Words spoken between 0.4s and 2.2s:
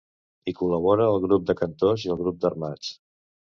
Hi col·labora el grup de cantors i